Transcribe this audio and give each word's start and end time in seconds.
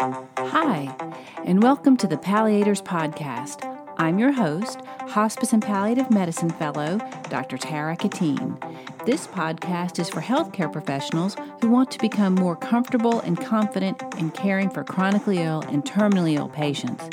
Hi, 0.00 0.96
and 1.44 1.62
welcome 1.62 1.94
to 1.98 2.06
the 2.06 2.16
Palliators 2.16 2.82
Podcast. 2.82 3.66
I'm 3.98 4.18
your 4.18 4.32
host, 4.32 4.80
Hospice 5.00 5.52
and 5.52 5.62
Palliative 5.62 6.10
Medicine 6.10 6.48
Fellow, 6.48 6.98
Dr. 7.28 7.58
Tara 7.58 7.96
Katine. 7.96 8.58
This 9.04 9.26
podcast 9.26 9.98
is 9.98 10.08
for 10.08 10.22
healthcare 10.22 10.72
professionals 10.72 11.36
who 11.60 11.68
want 11.68 11.90
to 11.90 11.98
become 11.98 12.34
more 12.34 12.56
comfortable 12.56 13.20
and 13.20 13.38
confident 13.38 14.02
in 14.16 14.30
caring 14.30 14.70
for 14.70 14.84
chronically 14.84 15.40
ill 15.40 15.60
and 15.68 15.84
terminally 15.84 16.38
ill 16.38 16.48
patients. 16.48 17.04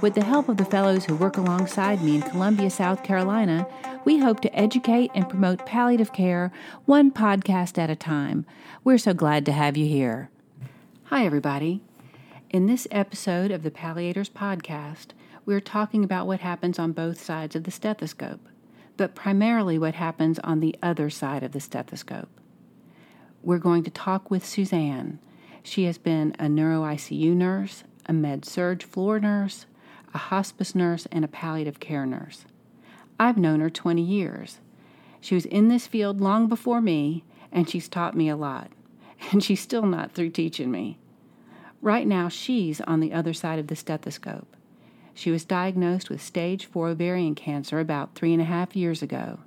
With 0.00 0.14
the 0.14 0.24
help 0.24 0.48
of 0.48 0.58
the 0.58 0.64
fellows 0.64 1.04
who 1.04 1.16
work 1.16 1.38
alongside 1.38 2.02
me 2.02 2.14
in 2.14 2.22
Columbia, 2.22 2.70
South 2.70 3.02
Carolina, 3.02 3.66
we 4.04 4.20
hope 4.20 4.38
to 4.42 4.56
educate 4.56 5.10
and 5.12 5.28
promote 5.28 5.66
palliative 5.66 6.12
care 6.12 6.52
one 6.84 7.10
podcast 7.10 7.78
at 7.78 7.90
a 7.90 7.96
time. 7.96 8.46
We're 8.84 8.98
so 8.98 9.12
glad 9.12 9.44
to 9.46 9.52
have 9.52 9.76
you 9.76 9.86
here. 9.86 10.30
Hi, 11.06 11.26
everybody. 11.26 11.82
In 12.52 12.66
this 12.66 12.86
episode 12.90 13.50
of 13.50 13.62
the 13.62 13.70
Palliators 13.70 14.30
podcast, 14.30 15.12
we're 15.46 15.58
talking 15.58 16.04
about 16.04 16.26
what 16.26 16.40
happens 16.40 16.78
on 16.78 16.92
both 16.92 17.18
sides 17.18 17.56
of 17.56 17.64
the 17.64 17.70
stethoscope, 17.70 18.46
but 18.98 19.14
primarily 19.14 19.78
what 19.78 19.94
happens 19.94 20.38
on 20.40 20.60
the 20.60 20.76
other 20.82 21.08
side 21.08 21.42
of 21.42 21.52
the 21.52 21.60
stethoscope. 21.60 22.28
We're 23.42 23.56
going 23.56 23.84
to 23.84 23.90
talk 23.90 24.30
with 24.30 24.44
Suzanne. 24.44 25.18
She 25.62 25.84
has 25.84 25.96
been 25.96 26.36
a 26.38 26.46
neuro 26.46 26.82
ICU 26.82 27.34
nurse, 27.34 27.84
a 28.04 28.12
med 28.12 28.44
surg 28.44 28.82
floor 28.82 29.18
nurse, 29.18 29.64
a 30.12 30.18
hospice 30.18 30.74
nurse, 30.74 31.06
and 31.10 31.24
a 31.24 31.28
palliative 31.28 31.80
care 31.80 32.04
nurse. 32.04 32.44
I've 33.18 33.38
known 33.38 33.60
her 33.60 33.70
20 33.70 34.02
years. 34.02 34.58
She 35.22 35.34
was 35.34 35.46
in 35.46 35.68
this 35.68 35.86
field 35.86 36.20
long 36.20 36.48
before 36.48 36.82
me, 36.82 37.24
and 37.50 37.66
she's 37.66 37.88
taught 37.88 38.14
me 38.14 38.28
a 38.28 38.36
lot. 38.36 38.70
And 39.30 39.42
she's 39.42 39.60
still 39.60 39.86
not 39.86 40.12
through 40.12 40.30
teaching 40.30 40.70
me. 40.70 40.98
Right 41.82 42.06
now, 42.06 42.28
she's 42.28 42.80
on 42.82 43.00
the 43.00 43.12
other 43.12 43.34
side 43.34 43.58
of 43.58 43.66
the 43.66 43.74
stethoscope. 43.74 44.56
She 45.14 45.32
was 45.32 45.44
diagnosed 45.44 46.08
with 46.08 46.22
stage 46.22 46.64
4 46.66 46.90
ovarian 46.90 47.34
cancer 47.34 47.80
about 47.80 48.14
three 48.14 48.32
and 48.32 48.40
a 48.40 48.46
half 48.46 48.76
years 48.76 49.02
ago. 49.02 49.40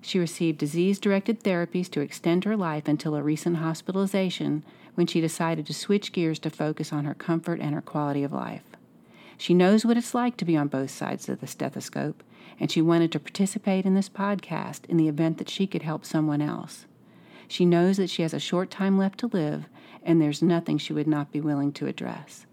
She 0.00 0.18
received 0.18 0.56
disease 0.58 0.98
directed 0.98 1.42
therapies 1.42 1.90
to 1.90 2.00
extend 2.00 2.44
her 2.44 2.56
life 2.56 2.88
until 2.88 3.14
a 3.14 3.22
recent 3.22 3.58
hospitalization 3.58 4.64
when 4.94 5.06
she 5.06 5.20
decided 5.20 5.66
to 5.66 5.74
switch 5.74 6.12
gears 6.12 6.38
to 6.40 6.50
focus 6.50 6.94
on 6.94 7.04
her 7.04 7.14
comfort 7.14 7.60
and 7.60 7.74
her 7.74 7.82
quality 7.82 8.24
of 8.24 8.32
life. 8.32 8.64
She 9.36 9.52
knows 9.52 9.84
what 9.84 9.98
it's 9.98 10.14
like 10.14 10.38
to 10.38 10.46
be 10.46 10.56
on 10.56 10.68
both 10.68 10.90
sides 10.90 11.28
of 11.28 11.40
the 11.40 11.46
stethoscope, 11.46 12.22
and 12.58 12.70
she 12.70 12.80
wanted 12.80 13.12
to 13.12 13.20
participate 13.20 13.84
in 13.84 13.94
this 13.94 14.08
podcast 14.08 14.86
in 14.86 14.96
the 14.96 15.08
event 15.08 15.36
that 15.36 15.50
she 15.50 15.66
could 15.66 15.82
help 15.82 16.06
someone 16.06 16.40
else. 16.40 16.86
She 17.46 17.66
knows 17.66 17.98
that 17.98 18.08
she 18.08 18.22
has 18.22 18.32
a 18.32 18.40
short 18.40 18.70
time 18.70 18.96
left 18.96 19.18
to 19.20 19.26
live 19.26 19.66
and 20.06 20.22
there's 20.22 20.40
nothing 20.40 20.78
she 20.78 20.94
would 20.94 21.06
not 21.06 21.32
be 21.32 21.40
willing 21.40 21.72
to 21.72 21.86
address. 21.86 22.46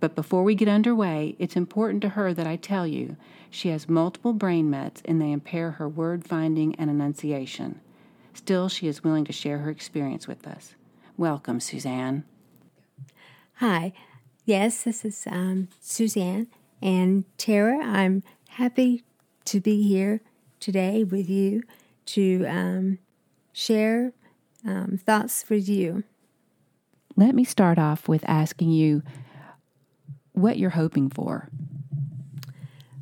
But 0.00 0.16
before 0.16 0.42
we 0.42 0.56
get 0.56 0.68
underway, 0.68 1.36
it's 1.38 1.56
important 1.56 2.02
to 2.02 2.10
her 2.10 2.34
that 2.34 2.46
I 2.46 2.56
tell 2.56 2.86
you 2.86 3.16
she 3.48 3.68
has 3.68 3.88
multiple 3.88 4.32
brain 4.32 4.68
mets 4.68 5.00
and 5.04 5.22
they 5.22 5.30
impair 5.30 5.72
her 5.72 5.88
word 5.88 6.26
finding 6.26 6.74
and 6.74 6.90
enunciation. 6.90 7.80
Still, 8.34 8.68
she 8.68 8.88
is 8.88 9.04
willing 9.04 9.24
to 9.26 9.32
share 9.32 9.58
her 9.58 9.70
experience 9.70 10.26
with 10.26 10.46
us. 10.46 10.74
Welcome, 11.16 11.60
Suzanne. 11.60 12.24
Hi. 13.54 13.92
Yes, 14.44 14.82
this 14.82 15.04
is 15.04 15.24
um, 15.30 15.68
Suzanne. 15.80 16.48
And 16.80 17.24
Tara, 17.38 17.78
I'm 17.78 18.24
happy 18.48 19.04
to 19.44 19.60
be 19.60 19.86
here 19.86 20.20
today 20.58 21.04
with 21.04 21.30
you 21.30 21.62
to 22.06 22.44
um, 22.46 22.98
share 23.52 24.12
um, 24.66 24.98
thoughts 25.04 25.44
with 25.48 25.68
you. 25.68 26.02
Let 27.16 27.34
me 27.34 27.44
start 27.44 27.78
off 27.78 28.08
with 28.08 28.24
asking 28.26 28.70
you 28.70 29.02
what 30.32 30.58
you're 30.58 30.70
hoping 30.70 31.10
for. 31.10 31.48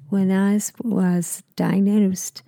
When 0.09 0.33
I 0.33 0.59
was 0.83 1.45
diagnosed, 1.55 2.43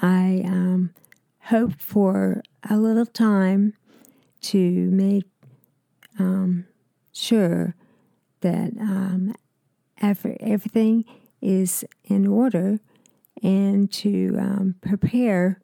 I 0.00 0.42
um, 0.46 0.94
hoped 1.40 1.82
for 1.82 2.42
a 2.68 2.76
little 2.76 3.04
time 3.04 3.74
to 4.42 4.58
make 4.90 5.24
um, 6.18 6.66
sure 7.12 7.74
that 8.40 8.72
um, 8.80 9.34
every, 10.00 10.38
everything 10.40 11.04
is 11.42 11.84
in 12.04 12.26
order 12.26 12.78
and 13.42 13.92
to 13.92 14.36
um, 14.38 14.74
prepare 14.80 15.60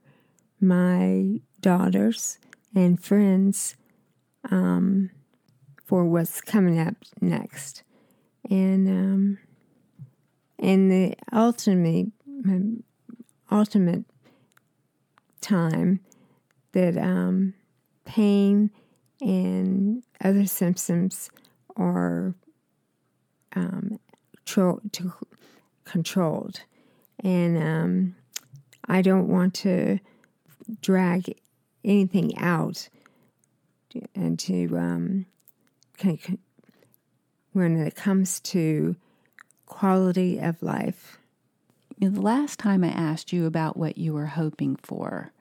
my 0.60 1.40
daughters 1.60 2.38
and 2.74 3.02
friends 3.02 3.76
um, 4.50 5.10
for 5.88 6.04
what's 6.04 6.42
coming 6.42 6.78
up 6.78 6.94
next. 7.22 7.82
And 8.50 8.86
um, 8.88 9.38
and 10.58 10.92
the 10.92 11.14
ultimate 11.32 12.08
ultimate 13.50 14.04
time 15.40 16.00
that 16.72 16.98
um, 16.98 17.54
pain 18.04 18.70
and 19.22 20.02
other 20.22 20.46
symptoms 20.46 21.30
are 21.76 22.34
um, 23.56 23.98
tro- 24.44 24.82
controlled, 25.84 26.60
and 27.24 27.56
um, 27.56 28.16
I 28.86 29.00
don't 29.00 29.28
want 29.28 29.54
to 29.54 30.00
drag 30.82 31.34
anything 31.82 32.36
out 32.36 32.90
and 34.14 34.38
to 34.38 34.76
um, 34.76 35.26
when 37.52 37.76
it 37.76 37.94
comes 37.94 38.40
to 38.40 38.96
quality 39.66 40.38
of 40.38 40.62
life. 40.62 41.18
The 41.98 42.10
last 42.10 42.58
time 42.58 42.84
I 42.84 42.88
asked 42.88 43.32
you 43.32 43.46
about 43.46 43.76
what 43.76 43.98
you 43.98 44.12
were 44.12 44.26
hoping 44.26 44.76
for, 44.76 45.32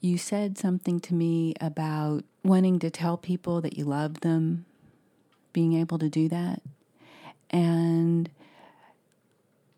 you 0.00 0.18
said 0.18 0.58
something 0.58 1.00
to 1.00 1.14
me 1.14 1.54
about 1.60 2.24
wanting 2.44 2.78
to 2.80 2.90
tell 2.90 3.16
people 3.16 3.60
that 3.62 3.78
you 3.78 3.84
love 3.84 4.20
them, 4.20 4.66
being 5.52 5.72
able 5.74 5.98
to 5.98 6.08
do 6.08 6.28
that, 6.28 6.60
and 7.50 8.28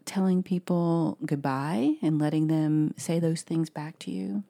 telling 0.04 0.42
people 0.42 1.18
goodbye 1.24 1.94
and 2.02 2.18
letting 2.18 2.48
them 2.48 2.94
say 2.96 3.18
those 3.18 3.42
things 3.42 3.70
back 3.70 3.98
to 4.00 4.10
you. 4.10 4.42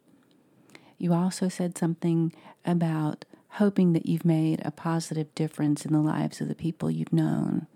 You 0.98 1.12
also 1.12 1.48
said 1.48 1.76
something 1.76 2.32
about 2.64 3.24
hoping 3.54 3.92
that 3.92 4.06
you've 4.06 4.24
made 4.24 4.60
a 4.64 4.70
positive 4.70 5.32
difference 5.34 5.84
in 5.84 5.92
the 5.92 6.00
lives 6.00 6.40
of 6.40 6.48
the 6.48 6.54
people 6.54 6.90
you've 6.90 7.12
known. 7.12 7.66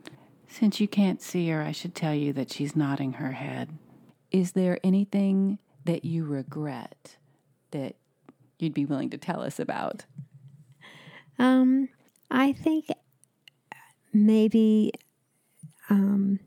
Since 0.49 0.81
you 0.81 0.89
can't 0.89 1.23
see 1.23 1.49
her, 1.51 1.63
I 1.63 1.73
should 1.73 1.95
tell 1.95 2.15
you 2.15 2.33
that 2.33 2.51
she's 2.51 2.75
nodding 2.75 3.15
her 3.15 3.33
head. 3.33 3.71
Is 4.31 4.53
there 4.53 4.79
anything 4.83 5.59
that 5.85 6.05
you 6.05 6.25
regret 6.25 7.17
that 7.71 7.95
you'd 8.59 8.75
be 8.75 8.87
willing 8.87 9.11
to 9.11 9.19
tell 9.19 9.41
us 9.41 9.61
about? 9.61 10.05
Um, 11.39 11.89
I 12.31 12.53
think 12.53 12.87
maybe 14.13 14.93
um, 15.89 16.41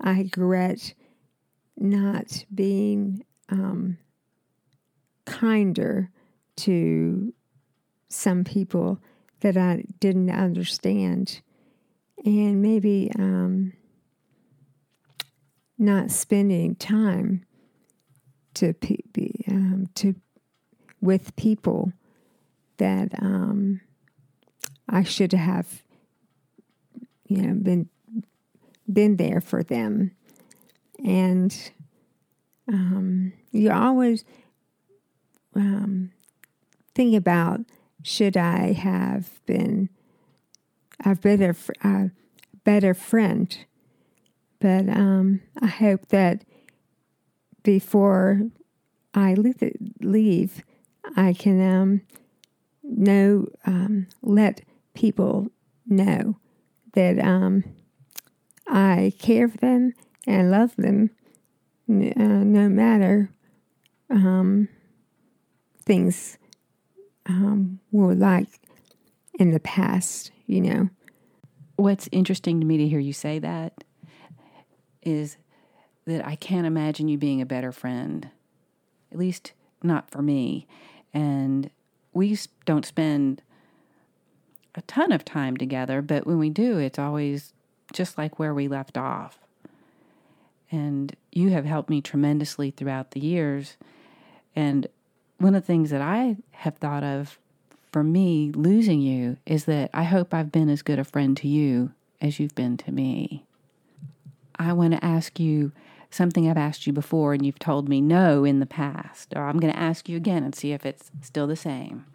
I 0.00 0.18
regret 0.18 0.94
not 1.76 2.44
being 2.54 3.24
um, 3.48 3.98
kinder 5.24 6.10
to 6.56 7.32
some 8.08 8.44
people 8.44 9.00
that 9.40 9.56
I 9.56 9.84
didn't 10.00 10.30
understand, 10.30 11.40
and 12.24 12.62
maybe 12.62 13.10
um, 13.18 13.72
not 15.78 16.10
spending 16.10 16.74
time 16.76 17.44
to 18.54 18.72
be 19.12 19.44
um, 19.48 19.88
to 19.96 20.14
with 21.00 21.36
people 21.36 21.92
that 22.78 23.10
um, 23.20 23.80
I 24.88 25.02
should 25.02 25.32
have, 25.32 25.82
you 27.26 27.42
know, 27.42 27.54
been 27.54 27.88
been 28.90 29.16
there 29.16 29.40
for 29.40 29.62
them, 29.62 30.12
and 31.04 31.70
um, 32.68 33.32
you 33.50 33.70
always 33.70 34.24
um, 35.54 36.10
think 36.94 37.14
about 37.14 37.60
should 38.06 38.36
I 38.36 38.72
have 38.72 39.44
been 39.46 39.88
a 41.04 41.16
better 41.16 41.56
a 41.82 42.10
better 42.62 42.94
friend? 42.94 43.58
But 44.60 44.88
um, 44.88 45.40
I 45.60 45.66
hope 45.66 46.06
that 46.10 46.44
before 47.64 48.42
I 49.12 49.34
leave, 50.00 50.62
I 51.16 51.32
can 51.32 51.60
um, 51.60 52.00
know 52.84 53.48
um, 53.66 54.06
let 54.22 54.62
people 54.94 55.48
know 55.84 56.36
that 56.92 57.18
um, 57.18 57.64
I 58.68 59.14
care 59.18 59.48
for 59.48 59.56
them 59.56 59.94
and 60.28 60.52
love 60.52 60.76
them, 60.76 61.10
uh, 61.90 62.44
no 62.44 62.68
matter 62.68 63.30
um, 64.10 64.68
things 65.84 66.38
um, 67.28 67.80
were 67.92 68.14
like 68.14 68.48
in 69.38 69.50
the 69.50 69.60
past, 69.60 70.30
you 70.46 70.60
know. 70.60 70.88
what's 71.76 72.08
interesting 72.10 72.60
to 72.60 72.66
me 72.66 72.78
to 72.78 72.88
hear 72.88 72.98
you 72.98 73.12
say 73.12 73.38
that 73.38 73.84
is 75.02 75.36
that 76.06 76.26
I 76.26 76.36
can't 76.36 76.66
imagine 76.66 77.08
you 77.08 77.18
being 77.18 77.40
a 77.42 77.46
better 77.46 77.72
friend, 77.72 78.30
at 79.12 79.18
least 79.18 79.52
not 79.82 80.10
for 80.10 80.22
me. 80.22 80.66
And 81.12 81.70
we 82.12 82.38
don't 82.64 82.86
spend 82.86 83.42
a 84.74 84.82
ton 84.82 85.12
of 85.12 85.24
time 85.24 85.56
together, 85.56 86.00
but 86.02 86.26
when 86.26 86.38
we 86.38 86.50
do, 86.50 86.78
it's 86.78 86.98
always 86.98 87.52
just 87.92 88.16
like 88.16 88.38
where 88.38 88.54
we 88.54 88.68
left 88.68 88.96
off. 88.96 89.38
And 90.70 91.14
you 91.32 91.50
have 91.50 91.64
helped 91.64 91.90
me 91.90 92.00
tremendously 92.00 92.70
throughout 92.70 93.12
the 93.12 93.20
years. 93.20 93.76
And 94.54 94.86
one 95.38 95.54
of 95.54 95.62
the 95.62 95.66
things 95.66 95.90
that 95.90 96.00
I 96.00 96.36
have 96.52 96.76
thought 96.76 97.04
of 97.04 97.38
for 97.92 98.02
me 98.02 98.50
losing 98.54 99.00
you 99.00 99.36
is 99.46 99.64
that 99.66 99.90
I 99.94 100.04
hope 100.04 100.34
I've 100.34 100.52
been 100.52 100.68
as 100.68 100.82
good 100.82 100.98
a 100.98 101.04
friend 101.04 101.36
to 101.38 101.48
you 101.48 101.92
as 102.20 102.40
you've 102.40 102.54
been 102.54 102.76
to 102.78 102.92
me. 102.92 103.44
I 104.58 104.72
want 104.72 104.94
to 104.94 105.04
ask 105.04 105.38
you 105.38 105.72
something 106.10 106.48
I've 106.48 106.56
asked 106.56 106.86
you 106.86 106.92
before 106.92 107.34
and 107.34 107.44
you've 107.44 107.58
told 107.58 107.88
me 107.88 108.00
no 108.00 108.44
in 108.44 108.60
the 108.60 108.66
past, 108.66 109.32
or 109.36 109.42
I'm 109.42 109.58
going 109.60 109.72
to 109.72 109.78
ask 109.78 110.08
you 110.08 110.16
again 110.16 110.42
and 110.44 110.54
see 110.54 110.72
if 110.72 110.86
it's 110.86 111.10
still 111.20 111.46
the 111.46 111.56
same. 111.56 112.06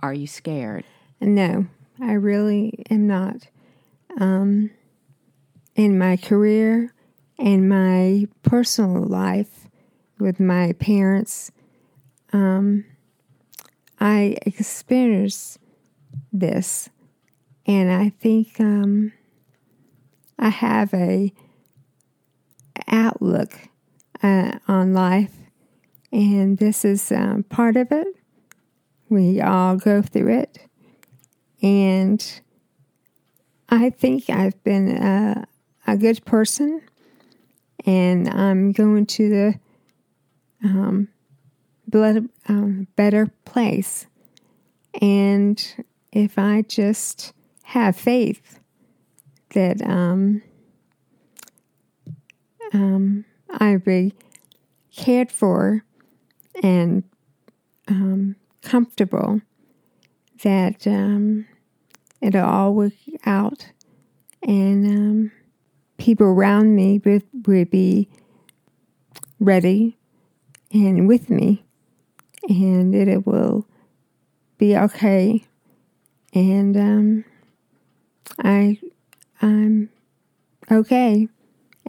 Are 0.00 0.14
you 0.14 0.26
scared? 0.26 0.84
No, 1.20 1.66
I 2.00 2.12
really 2.12 2.84
am 2.90 3.06
not. 3.06 3.48
Um, 4.18 4.70
in 5.74 5.98
my 5.98 6.16
career 6.16 6.92
and 7.38 7.68
my 7.68 8.26
personal 8.42 9.02
life 9.02 9.68
with 10.18 10.40
my 10.40 10.72
parents, 10.74 11.52
um, 12.32 12.84
I 14.00 14.36
experienced 14.42 15.58
this, 16.32 16.88
and 17.66 17.90
I 17.92 18.08
think 18.08 18.58
um, 18.58 19.12
I 20.38 20.48
have 20.48 20.92
a 20.94 21.32
outlook 22.88 23.52
uh, 24.22 24.58
on 24.66 24.92
life, 24.92 25.32
and 26.10 26.58
this 26.58 26.84
is 26.84 27.12
um, 27.12 27.44
part 27.44 27.76
of 27.76 27.92
it. 27.92 28.06
We 29.08 29.40
all 29.40 29.76
go 29.76 30.02
through 30.02 30.38
it, 30.38 30.58
and 31.62 32.40
I 33.68 33.90
think 33.90 34.30
I've 34.30 34.62
been 34.64 34.96
a, 34.96 35.46
a 35.86 35.96
good 35.96 36.24
person, 36.24 36.82
and 37.86 38.28
I'm 38.28 38.72
going 38.72 39.06
to 39.06 39.28
the 39.28 39.60
um, 40.64 41.08
better 41.92 43.28
place. 43.44 44.06
And 45.00 45.84
if 46.10 46.38
I 46.38 46.62
just 46.62 47.32
have 47.62 47.96
faith 47.96 48.58
that 49.50 49.80
um, 49.82 50.42
um, 52.72 53.24
I'll 53.50 53.78
be 53.78 54.14
cared 54.94 55.30
for 55.30 55.84
and 56.62 57.04
um, 57.88 58.36
comfortable, 58.62 59.40
that 60.42 60.86
um, 60.86 61.46
it'll 62.20 62.44
all 62.44 62.74
work 62.74 62.92
out 63.24 63.70
and 64.42 64.86
um, 64.86 65.32
people 65.98 66.26
around 66.26 66.74
me 66.74 67.00
would, 67.04 67.22
would 67.46 67.70
be 67.70 68.08
ready 69.38 69.96
and 70.72 71.06
with 71.06 71.30
me 71.30 71.64
and 72.48 72.94
it 72.94 73.26
will 73.26 73.66
be 74.58 74.76
okay 74.76 75.44
and 76.34 76.76
um, 76.76 77.24
I 78.38 78.78
I'm 79.40 79.90
okay 80.70 81.28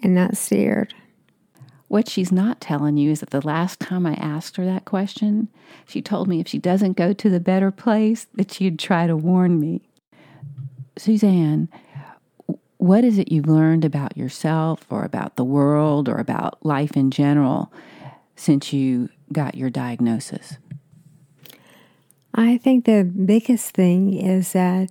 and 0.01 0.15
not 0.15 0.37
scared. 0.37 0.93
What 1.87 2.09
she's 2.09 2.31
not 2.31 2.59
telling 2.59 2.97
you 2.97 3.11
is 3.11 3.19
that 3.19 3.29
the 3.29 3.45
last 3.45 3.79
time 3.79 4.05
I 4.05 4.15
asked 4.15 4.57
her 4.57 4.65
that 4.65 4.85
question, 4.85 5.49
she 5.85 6.01
told 6.01 6.27
me 6.27 6.39
if 6.39 6.47
she 6.47 6.57
doesn't 6.57 6.97
go 6.97 7.13
to 7.13 7.29
the 7.29 7.39
better 7.39 7.69
place, 7.69 8.25
that 8.33 8.51
she'd 8.51 8.79
try 8.79 9.05
to 9.05 9.15
warn 9.15 9.59
me. 9.59 9.87
Suzanne, 10.97 11.69
what 12.77 13.03
is 13.03 13.19
it 13.19 13.31
you've 13.31 13.47
learned 13.47 13.85
about 13.85 14.17
yourself 14.17 14.85
or 14.89 15.03
about 15.03 15.35
the 15.35 15.43
world 15.43 16.09
or 16.09 16.17
about 16.17 16.65
life 16.65 16.97
in 16.97 17.11
general 17.11 17.71
since 18.35 18.73
you 18.73 19.09
got 19.33 19.55
your 19.55 19.69
diagnosis? 19.69 20.57
I 22.35 22.57
think 22.57 22.85
the 22.85 23.03
biggest 23.03 23.71
thing 23.75 24.13
is 24.13 24.53
that 24.53 24.89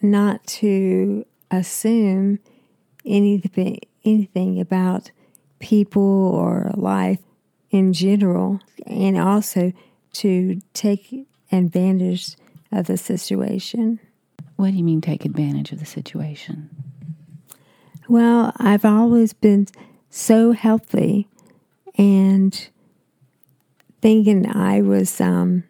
not 0.00 0.46
to 0.46 1.26
assume 1.50 2.38
anything 3.04 3.80
anything 4.04 4.60
about 4.60 5.10
people 5.58 6.02
or 6.02 6.70
life 6.74 7.18
in 7.70 7.92
general, 7.92 8.60
and 8.86 9.18
also 9.18 9.72
to 10.12 10.60
take 10.74 11.26
advantage 11.52 12.36
of 12.72 12.86
the 12.86 12.96
situation. 12.96 14.00
What 14.56 14.72
do 14.72 14.76
you 14.76 14.84
mean, 14.84 15.00
take 15.00 15.24
advantage 15.24 15.72
of 15.72 15.78
the 15.78 15.86
situation? 15.86 16.68
Well, 18.08 18.52
I've 18.56 18.84
always 18.84 19.32
been 19.32 19.68
so 20.08 20.52
healthy 20.52 21.28
and 21.96 22.68
thinking 24.00 24.46
I 24.50 24.82
was 24.82 25.20
um, 25.20 25.64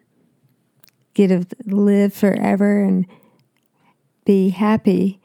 to 1.27 1.45
live 1.65 2.13
forever 2.13 2.83
and 2.83 3.05
be 4.25 4.49
happy, 4.49 5.19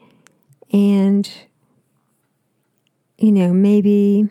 and 0.71 1.29
you 3.17 3.31
know 3.31 3.53
maybe 3.53 4.29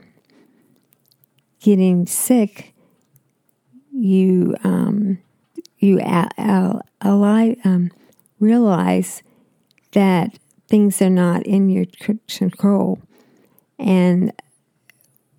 getting 1.60 2.06
sick, 2.06 2.74
you 3.92 4.54
um, 4.64 5.18
you 5.78 6.00
a- 6.00 6.30
a- 6.38 6.80
a- 7.02 7.16
um, 7.64 7.90
realize 8.40 9.22
that 9.92 10.38
things 10.68 11.02
are 11.02 11.10
not 11.10 11.44
in 11.46 11.70
your 11.70 11.86
control, 12.00 13.00
and 13.78 14.32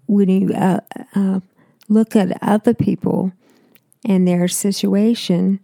when 0.07 0.29
you 0.29 0.53
uh, 0.53 0.79
uh, 1.15 1.39
look 1.87 2.15
at 2.15 2.37
other 2.41 2.73
people 2.73 3.31
and 4.05 4.27
their 4.27 4.47
situation, 4.47 5.59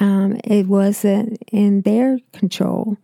um, 0.00 0.40
it 0.44 0.66
wasn't 0.66 1.42
in 1.52 1.82
their 1.82 2.18
control, 2.32 2.96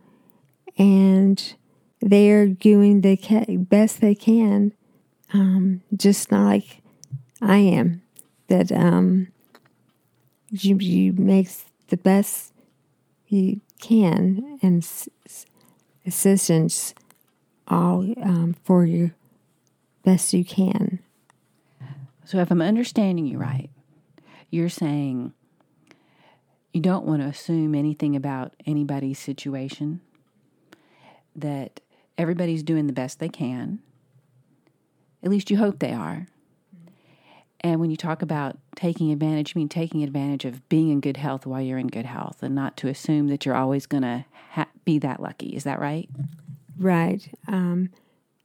and 0.76 1.54
they're 2.00 2.48
doing 2.48 3.02
the 3.02 3.16
best 3.58 4.00
they 4.00 4.14
can, 4.14 4.72
um, 5.32 5.82
just 5.96 6.32
like 6.32 6.82
I 7.40 7.58
am. 7.58 8.02
That 8.48 8.72
um, 8.72 9.28
you, 10.50 10.76
you 10.78 11.12
make 11.12 11.48
the 11.88 11.96
best 11.96 12.52
you 13.28 13.60
can 13.80 14.58
and 14.60 14.84
assistance 16.04 16.94
all 17.68 18.00
um, 18.22 18.56
for 18.64 18.84
you 18.84 19.12
best 20.04 20.32
you 20.32 20.44
can. 20.44 20.98
So, 22.30 22.38
if 22.38 22.52
I'm 22.52 22.62
understanding 22.62 23.26
you 23.26 23.38
right, 23.38 23.70
you're 24.50 24.68
saying 24.68 25.32
you 26.72 26.80
don't 26.80 27.04
want 27.04 27.22
to 27.22 27.26
assume 27.26 27.74
anything 27.74 28.14
about 28.14 28.54
anybody's 28.64 29.18
situation, 29.18 30.00
that 31.34 31.80
everybody's 32.16 32.62
doing 32.62 32.86
the 32.86 32.92
best 32.92 33.18
they 33.18 33.28
can. 33.28 33.80
At 35.24 35.30
least 35.30 35.50
you 35.50 35.56
hope 35.56 35.80
they 35.80 35.92
are. 35.92 36.28
And 37.62 37.80
when 37.80 37.90
you 37.90 37.96
talk 37.96 38.22
about 38.22 38.58
taking 38.76 39.10
advantage, 39.10 39.56
you 39.56 39.58
mean 39.58 39.68
taking 39.68 40.04
advantage 40.04 40.44
of 40.44 40.68
being 40.68 40.90
in 40.90 41.00
good 41.00 41.16
health 41.16 41.46
while 41.46 41.60
you're 41.60 41.78
in 41.78 41.88
good 41.88 42.06
health 42.06 42.44
and 42.44 42.54
not 42.54 42.76
to 42.76 42.86
assume 42.86 43.26
that 43.26 43.44
you're 43.44 43.56
always 43.56 43.86
going 43.86 44.04
to 44.04 44.24
ha- 44.52 44.68
be 44.84 45.00
that 45.00 45.18
lucky. 45.18 45.56
Is 45.56 45.64
that 45.64 45.80
right? 45.80 46.08
Right. 46.78 47.28
Um, 47.48 47.90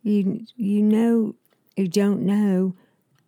you, 0.02 0.44
you 0.56 0.82
know, 0.82 1.36
you 1.78 1.88
don't 1.88 2.22
know 2.24 2.74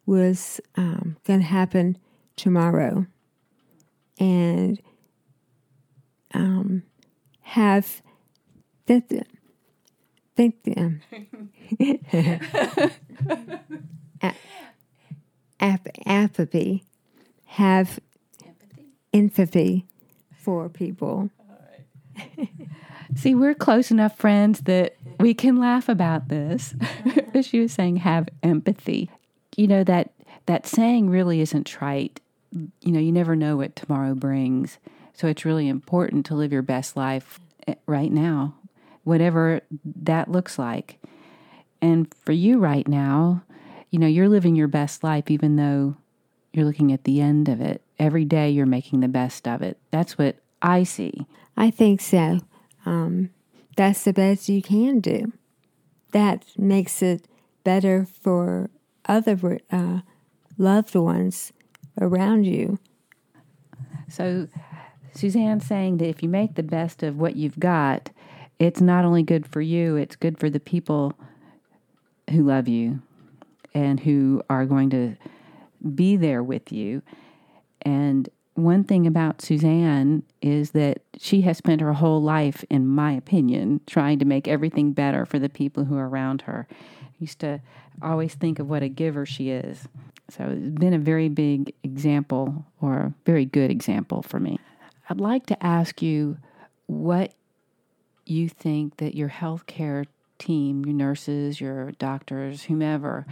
was 0.08 0.60
um, 0.76 1.18
going 1.26 1.42
to 1.42 1.46
happen 1.46 1.98
tomorrow. 2.36 3.06
And 4.20 4.82
um, 6.34 6.82
have 7.42 8.02
that 8.88 9.28
think 10.36 10.56
um, 10.76 11.02
ap- 15.60 15.88
apathy, 16.06 16.84
have 17.46 18.00
empathy. 18.46 18.86
empathy 19.14 19.86
for 20.38 20.70
people. 20.70 21.30
See, 23.16 23.36
we're 23.36 23.56
close 23.56 23.90
enough 23.92 24.18
friends 24.18 24.62
that 24.62 24.96
we 25.20 25.34
can 25.34 25.58
laugh 25.58 25.90
about 25.90 26.28
this. 26.28 26.76
she 27.42 27.60
was 27.60 27.72
saying, 27.72 27.98
have 27.98 28.30
empathy. 28.44 29.10
You 29.58 29.68
know 29.68 29.84
that 29.84 30.12
that 30.46 30.66
saying 30.66 31.10
really 31.10 31.42
isn't 31.42 31.66
trite. 31.66 32.22
You 32.52 32.92
know, 32.92 33.00
you 33.00 33.12
never 33.12 33.36
know 33.36 33.58
what 33.58 33.76
tomorrow 33.76 34.16
brings. 34.16 34.78
So 35.14 35.28
it's 35.28 35.46
really 35.46 35.68
important 35.68 36.26
to 36.28 36.36
live 36.36 36.54
your 36.54 36.62
best 36.62 36.96
life 36.96 37.40
eh, 37.68 37.76
right 37.86 38.12
now, 38.12 38.56
whatever 39.04 39.62
that 40.04 40.32
looks 40.32 40.58
like. 40.58 41.00
And 41.82 42.14
for 42.24 42.32
you 42.32 42.60
right 42.60 42.88
now, 42.88 43.44
you 43.90 44.00
know, 44.00 44.08
you're 44.08 44.30
living 44.30 44.56
your 44.56 44.68
best 44.68 45.04
life, 45.04 45.30
even 45.30 45.56
though 45.56 45.98
you're 46.54 46.66
looking 46.66 46.92
at 46.92 47.04
the 47.04 47.22
end 47.22 47.50
of 47.50 47.62
it. 47.62 47.82
Every 48.00 48.26
day 48.26 48.50
you're 48.50 48.66
making 48.66 49.00
the 49.00 49.08
best 49.08 49.48
of 49.48 49.62
it. 49.62 49.78
That's 49.92 50.18
what 50.18 50.38
I 50.62 50.84
see. 50.84 51.26
I 51.56 51.72
think 51.72 52.02
so. 52.02 52.40
Um, 52.86 53.32
that's 53.76 54.04
the 54.04 54.14
best 54.14 54.50
you 54.50 54.62
can 54.62 55.00
do. 55.00 55.34
That 56.12 56.46
makes 56.58 57.02
it 57.02 57.28
better 57.64 58.08
for 58.22 58.70
other 59.08 59.60
uh, 59.72 60.00
loved 60.58 60.96
ones 60.96 61.54
around 62.00 62.46
you. 62.46 62.80
So, 64.10 64.48
Suzanne's 65.14 65.66
saying 65.66 65.98
that 65.98 66.08
if 66.08 66.22
you 66.22 66.30
make 66.30 66.56
the 66.56 66.64
best 66.64 67.04
of 67.04 67.18
what 67.18 67.36
you've 67.36 67.60
got, 67.60 68.12
it's 68.60 68.82
not 68.82 69.06
only 69.06 69.24
good 69.24 69.48
for 69.48 69.62
you, 69.62 69.96
it's 69.96 70.16
good 70.16 70.40
for 70.40 70.50
the 70.50 70.60
people 70.60 71.14
who 72.30 72.44
love 72.44 72.68
you 72.68 73.02
and 73.74 74.00
who 74.00 74.42
are 74.50 74.66
going 74.66 74.90
to 74.92 75.16
be 75.96 76.16
there 76.16 76.44
with 76.44 76.72
you. 76.72 77.02
And 77.82 78.30
one 78.58 78.84
thing 78.84 79.06
about 79.06 79.40
Suzanne 79.40 80.24
is 80.42 80.72
that 80.72 81.04
she 81.20 81.42
has 81.42 81.60
spent 81.60 81.80
her 81.80 81.94
whole 81.94 82.24
life, 82.24 82.66
in 82.72 82.88
my 82.88 83.12
opinion, 83.12 83.82
trying 83.86 84.18
to 84.18 84.26
make 84.26 84.48
everything 84.48 84.94
better 84.94 85.28
for 85.28 85.38
the 85.38 85.48
people 85.48 85.86
who 85.86 85.96
are 85.96 86.10
around 86.10 86.42
her. 86.42 86.68
I 86.72 87.14
used 87.20 87.38
to 87.42 87.62
always 88.02 88.34
think 88.34 88.58
of 88.58 88.68
what 88.68 88.82
a 88.82 88.90
giver 88.90 89.28
she 89.28 89.52
is. 89.52 89.88
So 90.32 90.46
it's 90.46 90.80
been 90.80 90.96
a 90.96 91.00
very 91.00 91.30
big 91.30 91.72
example 91.84 92.66
or 92.82 92.98
a 92.98 93.14
very 93.28 93.46
good 93.46 93.70
example 93.70 94.24
for 94.24 94.40
me. 94.40 94.58
I'd 95.08 95.22
like 95.22 95.46
to 95.46 95.64
ask 95.64 96.02
you 96.02 96.40
what 96.88 97.34
you 98.26 98.50
think 98.50 98.98
that 98.98 99.14
your 99.14 99.30
healthcare 99.30 100.06
team, 100.40 100.84
your 100.84 100.96
nurses, 100.96 101.62
your 101.62 101.92
doctors, 101.92 102.64
whomever, 102.64 103.28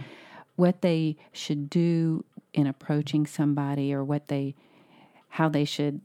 what 0.55 0.84
they 0.84 1.17
should 1.32 1.67
do 1.67 2.24
in 2.53 2.67
approaching 2.67 3.25
somebody 3.25 3.91
or 3.91 4.03
what 4.03 4.27
they 4.27 4.53
how 5.36 5.50
they 5.50 5.65
should 5.65 6.00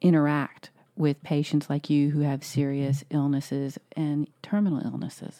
interact 0.00 0.70
with 0.96 1.22
patients 1.22 1.70
like 1.70 1.88
you 1.88 2.10
who 2.10 2.22
have 2.22 2.42
serious 2.42 3.04
illnesses 3.08 3.78
and 3.96 4.26
terminal 4.42 4.84
illnesses. 4.84 5.38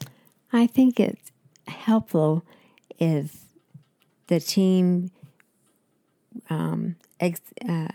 I 0.53 0.69
think 0.69 1.01
it's 1.01 1.33
helpful 1.67 2.45
if 3.01 3.43
the 4.29 4.39
team 4.39 5.11
um, 6.49 6.95
ex, 7.19 7.41
uh, 7.69 7.89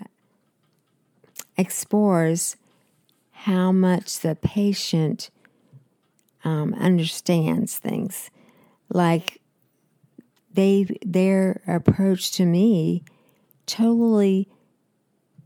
explores 1.58 2.58
how 3.32 3.72
much 3.72 4.20
the 4.20 4.36
patient 4.36 5.30
um, 6.44 6.74
understands 6.74 7.78
things. 7.78 8.30
Like 8.90 9.40
they, 10.54 11.00
their 11.06 11.62
approach 11.66 12.32
to 12.34 12.46
me 12.46 13.06
totally 13.66 14.50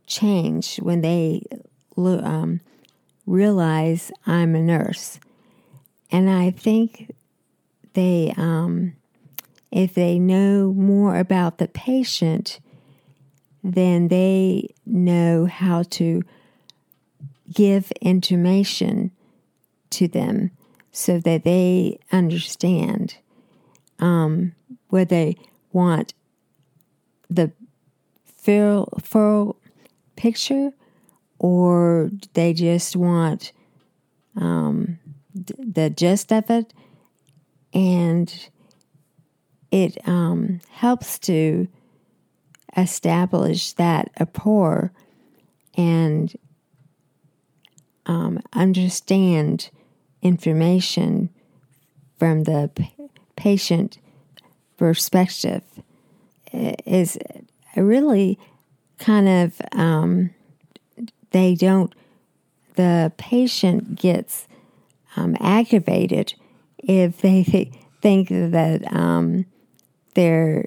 changed 0.07 0.81
when 0.81 1.01
they 1.01 1.43
um, 1.97 2.62
realize 3.25 4.12
I'm 4.25 4.55
a 4.55 4.62
nurse, 4.62 5.19
and 6.12 6.29
I 6.29 6.51
think 6.51 7.13
they, 7.93 8.33
um, 8.38 8.95
if 9.71 9.93
they 9.93 10.19
know 10.19 10.74
more 10.74 11.17
about 11.17 11.57
the 11.57 11.67
patient, 11.67 12.59
then 13.63 14.09
they 14.09 14.74
know 14.85 15.45
how 15.45 15.83
to 15.83 16.21
give 17.51 17.91
information 18.01 19.12
to 19.89 20.07
them 20.07 20.51
so 20.91 21.19
that 21.19 21.43
they 21.43 22.00
understand 22.12 23.17
um, 24.00 24.53
whether 24.89 25.09
they 25.09 25.35
want. 25.71 26.13
The 27.29 27.51
full, 28.24 28.93
full 29.01 29.57
picture 30.15 30.72
or 31.39 32.10
they 32.34 32.53
just 32.53 32.95
want 32.95 33.51
um, 34.36 35.00
the 35.34 35.89
gist 35.89 36.31
of 36.31 36.50
it. 36.50 36.74
And 37.74 38.50
it 39.72 39.98
um, 40.07 40.62
helps 40.69 41.19
to 41.19 41.67
establish 42.77 43.74
that 43.74 44.12
rapport 44.19 44.91
and 45.75 46.34
um, 48.05 48.41
understand 48.53 49.69
information 50.22 51.29
from 52.17 52.43
the 52.43 52.72
p- 52.74 52.93
patient 53.36 53.98
perspective 54.77 55.63
is 56.53 57.17
really 57.75 58.39
kind 58.98 59.28
of 59.28 59.62
um, 59.74 60.32
they 61.32 61.56
don't 61.56 61.94
the 62.75 63.12
patient 63.18 63.96
gets 64.00 64.48
um, 65.16 65.36
aggravated 65.40 66.34
if 66.78 67.22
they 67.22 67.44
th- 67.44 67.74
think 68.02 68.30
that 68.30 68.94
um, 68.94 69.46
they're 70.14 70.66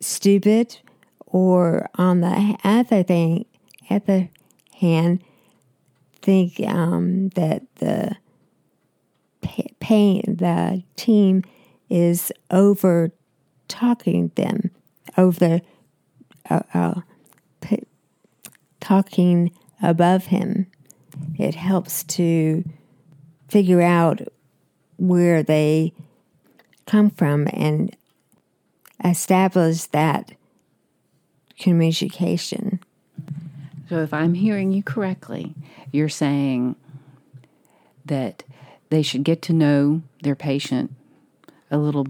stupid 0.00 0.78
or 1.26 1.88
on 1.94 2.20
the 2.20 2.56
other 2.64 3.02
thing 3.02 3.44
hand 4.74 5.22
think 6.22 6.60
um, 6.60 7.28
that 7.30 7.62
the 7.76 8.16
pain 9.80 10.22
the 10.26 10.82
team 10.96 11.42
is 11.88 12.32
over 12.50 13.10
talking 13.66 14.30
them 14.34 14.70
over 15.16 15.60
uh, 16.50 17.00
p- 17.60 17.84
talking 18.80 19.52
above 19.82 20.26
him. 20.26 20.66
It 21.38 21.54
helps 21.54 22.04
to 22.04 22.64
figure 23.48 23.82
out 23.82 24.20
where 24.96 25.42
they 25.42 25.92
come 26.86 27.10
from 27.10 27.48
and 27.52 27.94
establish 29.04 29.84
that 29.86 30.32
communication. 31.58 32.80
So, 33.88 34.02
if 34.02 34.12
I'm 34.12 34.34
hearing 34.34 34.72
you 34.72 34.82
correctly, 34.82 35.54
you're 35.92 36.08
saying 36.08 36.76
that 38.04 38.42
they 38.90 39.02
should 39.02 39.22
get 39.22 39.42
to 39.42 39.52
know 39.52 40.02
their 40.22 40.34
patient 40.34 40.94
a 41.70 41.78
little 41.78 42.06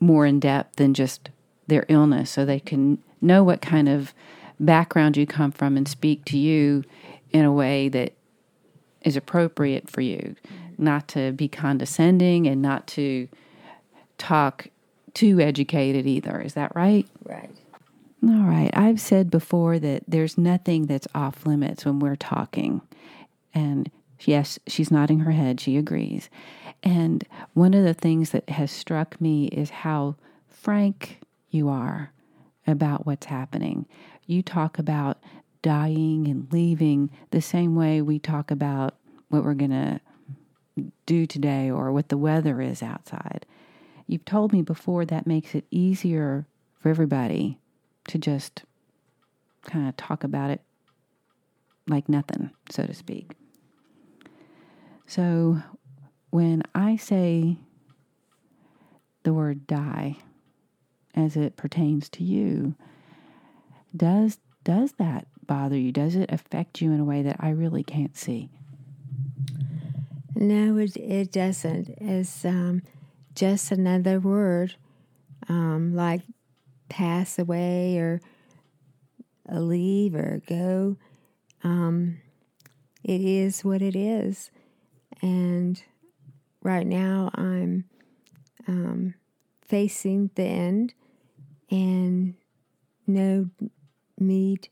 more 0.00 0.26
in 0.26 0.40
depth 0.40 0.76
than 0.76 0.94
just 0.94 1.30
their 1.66 1.84
illness 1.88 2.30
so 2.30 2.44
they 2.44 2.60
can 2.60 2.98
know 3.26 3.44
what 3.44 3.60
kind 3.60 3.88
of 3.88 4.14
background 4.58 5.16
you 5.16 5.26
come 5.26 5.52
from 5.52 5.76
and 5.76 5.86
speak 5.86 6.24
to 6.26 6.38
you 6.38 6.84
in 7.30 7.44
a 7.44 7.52
way 7.52 7.88
that 7.88 8.14
is 9.02 9.16
appropriate 9.16 9.90
for 9.90 10.00
you, 10.00 10.34
not 10.78 11.08
to 11.08 11.32
be 11.32 11.48
condescending 11.48 12.46
and 12.46 12.62
not 12.62 12.86
to 12.86 13.28
talk 14.18 14.68
too 15.14 15.40
educated 15.40 16.06
either. 16.06 16.40
Is 16.40 16.54
that 16.54 16.74
right? 16.74 17.06
Right. 17.24 17.50
All 18.22 18.44
right. 18.44 18.70
I've 18.74 19.00
said 19.00 19.30
before 19.30 19.78
that 19.78 20.02
there's 20.08 20.36
nothing 20.36 20.86
that's 20.86 21.06
off 21.14 21.46
limits 21.46 21.84
when 21.84 22.00
we're 22.00 22.16
talking. 22.16 22.80
And 23.54 23.90
yes, 24.20 24.58
she's 24.66 24.90
nodding 24.90 25.20
her 25.20 25.32
head. 25.32 25.60
She 25.60 25.76
agrees. 25.76 26.28
And 26.82 27.24
one 27.54 27.74
of 27.74 27.84
the 27.84 27.94
things 27.94 28.30
that 28.30 28.48
has 28.50 28.70
struck 28.70 29.20
me 29.20 29.46
is 29.48 29.70
how 29.70 30.16
frank 30.48 31.20
you 31.50 31.68
are 31.68 32.12
about 32.66 33.06
what's 33.06 33.26
happening. 33.26 33.86
You 34.26 34.42
talk 34.42 34.78
about 34.78 35.18
dying 35.62 36.28
and 36.28 36.52
leaving 36.52 37.10
the 37.30 37.40
same 37.40 37.74
way 37.74 38.02
we 38.02 38.18
talk 38.18 38.50
about 38.50 38.96
what 39.28 39.44
we're 39.44 39.54
going 39.54 39.70
to 39.70 40.00
do 41.06 41.26
today 41.26 41.70
or 41.70 41.92
what 41.92 42.08
the 42.08 42.16
weather 42.16 42.60
is 42.60 42.82
outside. 42.82 43.46
You've 44.06 44.24
told 44.24 44.52
me 44.52 44.62
before 44.62 45.04
that 45.04 45.26
makes 45.26 45.54
it 45.54 45.64
easier 45.70 46.46
for 46.80 46.88
everybody 46.88 47.58
to 48.08 48.18
just 48.18 48.62
kind 49.62 49.88
of 49.88 49.96
talk 49.96 50.22
about 50.22 50.50
it 50.50 50.60
like 51.88 52.08
nothing, 52.08 52.50
so 52.70 52.84
to 52.86 52.94
speak. 52.94 53.32
So 55.06 55.62
when 56.30 56.62
I 56.74 56.96
say 56.96 57.56
the 59.22 59.32
word 59.32 59.66
die 59.66 60.18
as 61.16 61.36
it 61.36 61.56
pertains 61.56 62.08
to 62.10 62.24
you, 62.24 62.74
does 63.96 64.38
does 64.64 64.92
that 64.98 65.26
bother 65.46 65.76
you? 65.76 65.92
Does 65.92 66.16
it 66.16 66.30
affect 66.32 66.80
you 66.80 66.92
in 66.92 67.00
a 67.00 67.04
way 67.04 67.22
that 67.22 67.36
I 67.40 67.50
really 67.50 67.82
can't 67.82 68.16
see? 68.16 68.50
No, 70.34 70.76
it, 70.76 70.96
it 70.96 71.32
doesn't. 71.32 71.88
It's 72.00 72.44
um, 72.44 72.82
just 73.34 73.70
another 73.70 74.20
word, 74.20 74.74
um, 75.48 75.94
like 75.94 76.22
pass 76.88 77.38
away 77.38 77.96
or 77.98 78.20
leave 79.48 80.14
or 80.14 80.42
go. 80.46 80.96
Um, 81.62 82.18
it 83.02 83.20
is 83.20 83.64
what 83.64 83.82
it 83.82 83.96
is. 83.96 84.50
And 85.22 85.82
right 86.62 86.86
now 86.86 87.30
I'm 87.34 87.84
um, 88.68 89.14
facing 89.62 90.30
the 90.34 90.42
end 90.42 90.94
and 91.70 92.34
no 93.06 93.50
need 94.18 94.68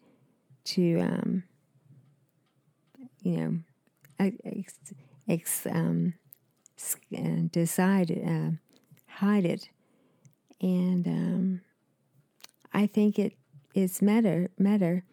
to, 0.64 1.00
um, 1.00 1.44
you 3.22 3.36
know, 3.36 4.30
ex, 4.44 4.74
ex, 5.28 5.66
um, 5.66 6.14
uh, 7.16 7.48
decide, 7.50 8.10
uh, 8.10 8.56
hide 9.06 9.44
it. 9.44 9.68
And 10.60 11.06
um, 11.06 11.60
I 12.72 12.86
think 12.86 13.18
it 13.18 13.34
is 13.74 14.00
better, 14.00 14.50
better, 14.58 15.04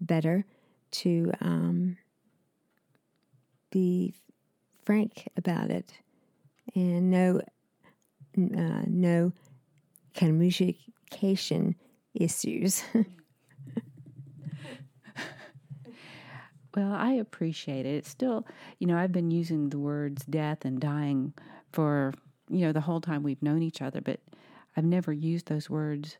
better 0.00 0.44
to 0.92 1.32
um, 1.40 1.96
be 3.70 4.14
frank 4.84 5.28
about 5.36 5.70
it 5.70 5.92
and 6.74 7.10
no 7.10 7.40
uh, 8.38 8.82
no 8.86 9.32
communication 10.16 11.76
issues. 12.14 12.82
well, 16.74 16.92
I 16.92 17.12
appreciate 17.12 17.86
it. 17.86 17.94
It's 17.96 18.08
still, 18.08 18.46
you 18.78 18.86
know, 18.86 18.96
I've 18.96 19.12
been 19.12 19.30
using 19.30 19.70
the 19.70 19.78
words 19.78 20.24
death 20.24 20.64
and 20.64 20.80
dying 20.80 21.34
for, 21.72 22.14
you 22.48 22.66
know, 22.66 22.72
the 22.72 22.80
whole 22.80 23.00
time 23.00 23.22
we've 23.22 23.42
known 23.42 23.62
each 23.62 23.80
other, 23.82 24.00
but 24.00 24.20
I've 24.76 24.84
never 24.84 25.12
used 25.12 25.46
those 25.46 25.70
words 25.70 26.18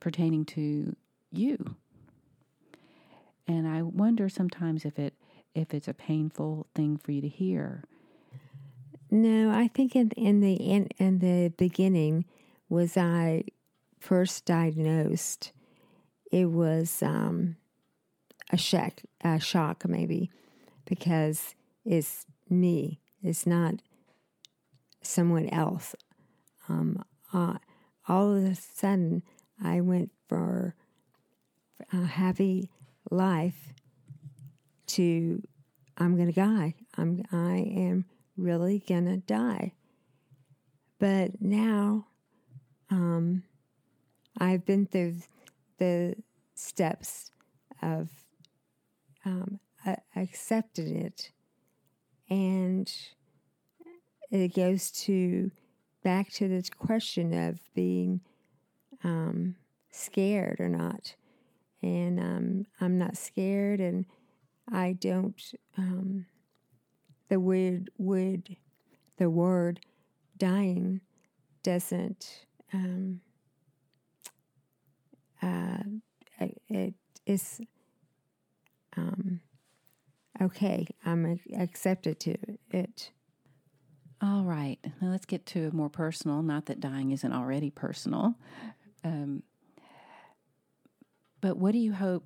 pertaining 0.00 0.44
to 0.46 0.96
you. 1.30 1.76
And 3.46 3.68
I 3.68 3.82
wonder 3.82 4.28
sometimes 4.28 4.84
if 4.84 4.98
it 4.98 5.14
if 5.52 5.74
it's 5.74 5.88
a 5.88 5.94
painful 5.94 6.66
thing 6.74 6.96
for 6.96 7.10
you 7.10 7.20
to 7.20 7.28
hear. 7.28 7.82
No, 9.10 9.50
I 9.50 9.68
think 9.68 9.96
in 9.96 10.10
in 10.12 10.40
the 10.40 10.54
in, 10.54 10.88
in 10.98 11.18
the 11.18 11.52
beginning 11.56 12.24
was 12.70 12.96
I 12.96 13.44
first 13.98 14.46
diagnosed, 14.46 15.52
it 16.32 16.46
was 16.46 17.02
um, 17.02 17.56
a 18.50 18.56
shock, 18.56 19.02
a 19.22 19.38
shock 19.38 19.86
maybe, 19.86 20.30
because 20.86 21.54
it's 21.84 22.24
me. 22.48 23.00
It's 23.22 23.46
not 23.46 23.74
someone 25.02 25.48
else. 25.50 25.94
Um, 26.68 27.04
uh, 27.32 27.58
all 28.08 28.34
of 28.34 28.44
a 28.44 28.54
sudden, 28.54 29.22
I 29.62 29.80
went 29.80 30.10
for 30.28 30.74
a 31.92 32.04
happy 32.04 32.70
life 33.10 33.74
to 34.86 35.42
I'm 35.98 36.16
going 36.16 36.32
to 36.32 36.40
die. 36.40 36.74
I'm 36.96 37.22
I 37.30 37.58
am 37.58 38.06
really 38.36 38.82
going 38.86 39.04
to 39.04 39.18
die. 39.18 39.74
But 40.98 41.40
now 41.40 42.06
um, 42.90 43.44
I've 44.38 44.64
been 44.64 44.86
through 44.86 45.16
the 45.78 46.14
steps 46.54 47.30
of 47.82 48.10
um, 49.24 49.60
accepting 50.16 50.96
it, 50.96 51.30
and 52.28 52.92
it 54.30 54.54
goes 54.54 54.90
to 54.90 55.50
back 56.02 56.30
to 56.32 56.48
this 56.48 56.70
question 56.70 57.48
of 57.48 57.60
being 57.74 58.20
um, 59.04 59.56
scared 59.90 60.56
or 60.60 60.68
not. 60.68 61.14
And 61.82 62.20
um, 62.20 62.66
I'm 62.80 62.98
not 62.98 63.16
scared, 63.16 63.80
and 63.80 64.04
I 64.70 64.92
don't. 64.92 65.40
Um, 65.78 66.26
the 67.28 67.40
word, 67.40 67.90
word, 67.96 68.56
the 69.16 69.30
word, 69.30 69.80
dying, 70.36 71.00
doesn't. 71.62 72.46
Um, 72.72 73.20
uh, 75.42 75.78
it 76.68 76.94
is 77.26 77.60
um, 78.96 79.40
okay. 80.40 80.86
I'm 81.04 81.40
accepted 81.56 82.20
to 82.20 82.36
it. 82.70 83.10
All 84.22 84.44
right. 84.44 84.78
Now 85.00 85.08
let's 85.08 85.26
get 85.26 85.46
to 85.46 85.70
more 85.72 85.88
personal. 85.88 86.42
Not 86.42 86.66
that 86.66 86.80
dying 86.80 87.10
isn't 87.12 87.32
already 87.32 87.70
personal. 87.70 88.34
Um, 89.02 89.42
but 91.40 91.56
what 91.56 91.72
do 91.72 91.78
you 91.78 91.94
hope 91.94 92.24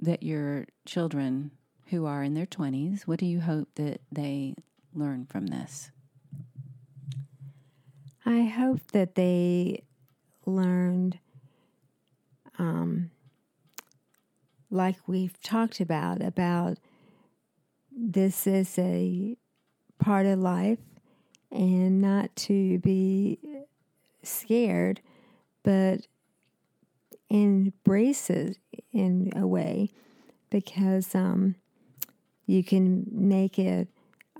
that 0.00 0.22
your 0.22 0.66
children 0.84 1.52
who 1.86 2.04
are 2.04 2.22
in 2.22 2.34
their 2.34 2.46
20s, 2.46 3.02
what 3.02 3.20
do 3.20 3.26
you 3.26 3.40
hope 3.40 3.68
that 3.76 4.00
they 4.10 4.54
learn 4.92 5.26
from 5.26 5.46
this? 5.46 5.90
I 8.24 8.42
hope 8.44 8.80
that 8.92 9.14
they 9.14 9.84
learned, 10.46 11.18
um, 12.58 13.10
like 14.70 14.96
we've 15.06 15.40
talked 15.42 15.80
about, 15.80 16.22
about 16.22 16.78
this 17.90 18.46
is 18.46 18.78
a 18.78 19.36
part 19.98 20.26
of 20.26 20.38
life 20.38 20.78
and 21.50 22.00
not 22.00 22.34
to 22.36 22.78
be 22.78 23.38
scared, 24.22 25.00
but 25.62 26.06
embrace 27.28 28.30
it 28.30 28.58
in 28.92 29.32
a 29.34 29.46
way 29.46 29.90
because 30.50 31.14
um, 31.14 31.56
you 32.46 32.62
can 32.62 33.06
make 33.10 33.58
it 33.58 33.88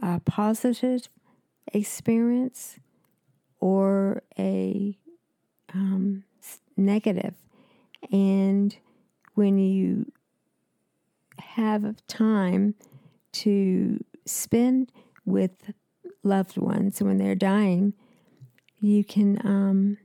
a 0.03 0.21
positive 0.21 1.09
experience 1.73 2.79
or 3.61 4.23
a 4.39 4.97
um, 5.75 6.25
negative. 6.77 7.35
And 8.13 8.77
when 9.35 9.59
you 9.59 10.11
have 11.39 11.95
time 12.07 12.75
to 13.33 14.03
spend 14.25 14.93
with 15.25 15.73
loved 16.23 16.57
ones 16.57 17.03
when 17.03 17.19
they're 17.19 17.35
dying, 17.35 17.95
you 18.81 19.05
can 19.05 19.41
um, 19.45 19.99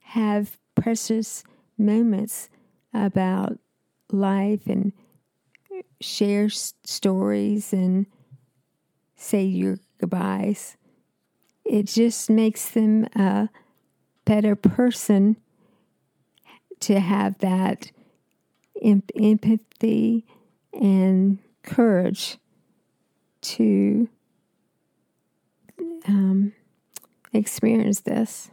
have 0.00 0.58
precious 0.74 1.44
moments 1.78 2.48
about 2.92 3.58
life 4.10 4.66
and 4.66 4.92
share 6.00 6.48
stories 6.48 7.72
and 7.72 8.06
say 9.16 9.44
your 9.44 9.78
goodbyes. 9.98 10.76
It 11.64 11.84
just 11.84 12.30
makes 12.30 12.70
them 12.70 13.04
a 13.16 13.48
better 14.26 14.54
person 14.54 15.36
to 16.80 17.00
have 17.00 17.38
that 17.38 17.90
empathy 18.82 20.26
and 20.74 21.38
courage 21.62 22.36
to 23.40 24.08
um, 26.06 26.52
experience 27.32 28.00
this. 28.00 28.50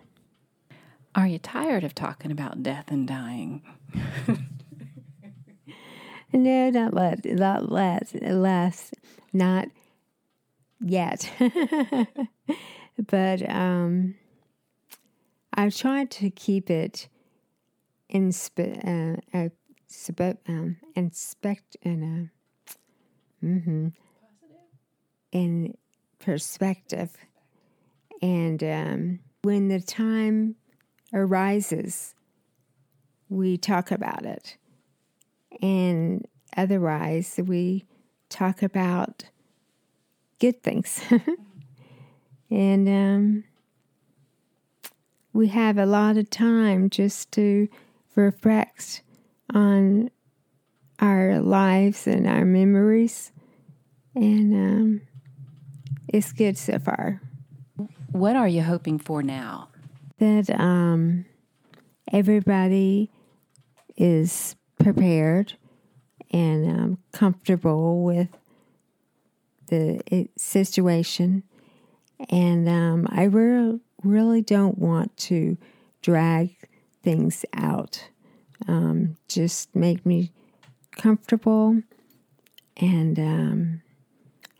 Are 1.15 1.27
you 1.27 1.37
tired 1.37 1.83
of 1.83 1.93
talking 1.93 2.31
about 2.31 2.63
death 2.63 2.85
and 2.89 3.07
dying? 3.07 3.61
no, 6.33 6.69
not 6.69 6.93
let, 6.93 7.25
not 7.25 7.71
less, 7.71 8.15
less, 8.15 8.93
not 9.31 9.67
yet. 10.79 11.31
but 13.07 13.49
um, 13.49 14.15
I've 15.55 15.75
tried 15.75 16.09
to 16.11 16.29
keep 16.29 16.69
it 16.69 17.07
in 18.09 18.31
uh, 18.57 19.37
uh, 19.37 19.49
um, 20.47 20.77
inspect 20.95 21.77
in 21.83 22.31
a 23.41 23.45
mm-hmm, 23.45 23.89
in 25.31 25.77
perspective, 26.19 27.11
and 28.21 28.63
um, 28.63 29.19
when 29.43 29.67
the 29.67 29.79
time 29.79 30.55
arises, 31.13 32.15
we 33.29 33.57
talk 33.57 33.91
about 33.91 34.25
it, 34.25 34.57
and 35.61 36.27
otherwise 36.57 37.39
we 37.45 37.85
talk 38.29 38.63
about 38.63 39.25
good 40.39 40.63
things. 40.63 40.99
and 42.49 42.89
um, 42.89 43.43
we 45.33 45.47
have 45.47 45.77
a 45.77 45.85
lot 45.85 46.15
of 46.17 46.29
time 46.29 46.89
just 46.89 47.31
to 47.31 47.67
reflect 48.15 49.01
on 49.53 50.09
our 50.99 51.39
lives 51.39 52.07
and 52.07 52.27
our 52.27 52.45
memories. 52.45 53.31
And 54.15 54.53
um, 54.53 55.01
it's 56.07 56.31
good 56.31 56.57
so 56.57 56.77
far. 56.77 57.19
What 58.11 58.35
are 58.35 58.47
you 58.47 58.61
hoping 58.61 58.99
for 58.99 59.23
now? 59.23 59.69
That 60.19 60.49
um, 60.59 61.25
everybody 62.11 63.09
is 63.97 64.55
prepared 64.77 65.53
and 66.31 66.69
um, 66.69 66.97
comfortable 67.11 68.03
with 68.03 68.29
the 69.67 70.29
situation, 70.37 71.43
and 72.29 72.69
um, 72.69 73.07
I 73.09 73.23
re- 73.23 73.79
really 74.03 74.41
don't 74.41 74.77
want 74.77 75.15
to 75.17 75.57
drag 76.01 76.55
things 77.01 77.45
out. 77.53 78.09
Um, 78.67 79.17
just 79.27 79.75
make 79.75 80.05
me 80.05 80.31
comfortable 80.91 81.81
and 82.77 83.19
um, 83.19 83.81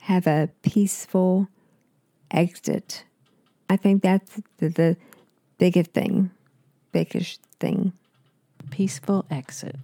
have 0.02 0.28
a 0.28 0.50
peaceful 0.62 1.48
exit. 2.32 3.06
I 3.70 3.78
think 3.78 4.04
that's 4.04 4.42
the, 4.58 4.70
the 4.70 4.98
biggest 5.58 5.92
thing, 5.92 6.32
biggest 6.92 7.42
thing. 7.60 7.94
Peaceful 8.70 9.26
exit. 9.30 9.76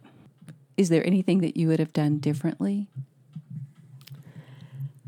Is 0.78 0.90
there 0.90 1.06
anything 1.06 1.42
that 1.42 1.58
you 1.58 1.68
would 1.68 1.80
have 1.80 1.94
done 1.94 2.20
differently? 2.20 2.88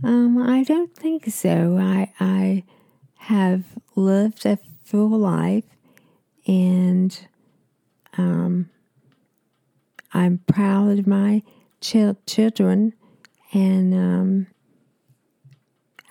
Um, 0.04 0.38
I 0.38 0.64
don't 0.64 0.94
think 0.96 1.28
so. 1.30 1.78
I 1.80 2.12
I 2.20 2.64
have 3.26 3.64
lived 3.96 4.46
a 4.46 4.58
full 4.84 5.10
life, 5.10 5.64
and 6.48 7.28
um, 8.18 8.70
I'm 10.12 10.40
proud 10.48 10.98
of 11.00 11.08
my 11.08 11.44
ch- 11.82 12.16
children, 12.26 12.94
and 13.54 13.94
um, 13.94 14.48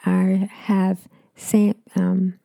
I 0.06 0.48
have 0.52 1.08
sam- 1.34 1.82
um, 1.96 2.38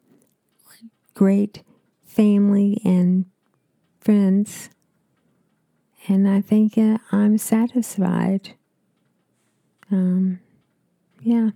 great 1.14 1.62
family 2.04 2.82
and 2.84 3.26
friends, 4.00 4.70
and 6.08 6.28
I 6.28 6.42
think 6.42 6.76
uh, 6.78 6.98
I'm 7.12 7.38
satisfied. 7.38 8.56
Um, 9.92 10.40
yeah. 11.22 11.52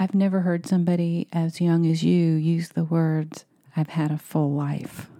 I've 0.00 0.14
never 0.14 0.40
heard 0.40 0.64
somebody 0.64 1.26
as 1.32 1.60
young 1.60 1.84
as 1.84 2.04
you 2.04 2.34
use 2.34 2.68
the 2.68 2.84
words 2.84 3.44
"I've 3.76 3.88
had 3.88 4.12
a 4.12 4.16
full 4.18 4.52
life." 4.52 5.10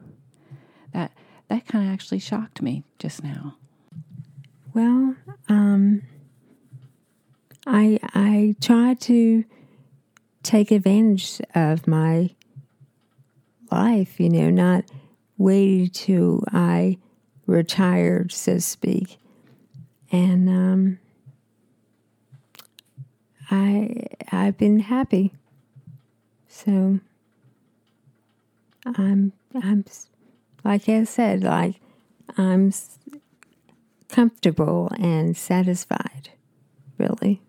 That 0.92 1.10
that 1.48 1.66
kind 1.66 1.88
of 1.88 1.92
actually 1.92 2.20
shocked 2.20 2.62
me 2.62 2.84
just 3.00 3.24
now. 3.24 3.56
Well, 4.72 5.16
um, 5.48 6.02
I 7.66 7.98
I 8.14 8.54
try 8.60 8.94
to 8.94 9.44
take 10.44 10.70
advantage 10.70 11.40
of 11.56 11.88
my 11.88 12.30
life. 13.72 14.20
You 14.20 14.28
know, 14.28 14.48
not 14.48 14.84
wait 15.36 15.94
till 15.94 16.44
I 16.52 16.98
retired, 17.46 18.30
so 18.30 18.54
to 18.54 18.60
speak, 18.60 19.18
and 20.12 20.48
um, 20.48 20.98
I 23.50 24.06
I've 24.30 24.58
been 24.58 24.80
happy. 24.80 25.32
So 26.48 27.00
I'm 28.84 29.32
I'm 29.54 29.84
like 30.64 30.88
I 30.88 31.04
said, 31.04 31.44
like 31.44 31.76
I'm 32.36 32.72
comfortable 34.08 34.90
and 34.98 35.36
satisfied. 35.36 36.30
Really. 36.98 37.40